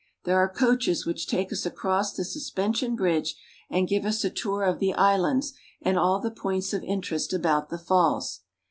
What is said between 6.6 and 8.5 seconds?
of interest about the falls.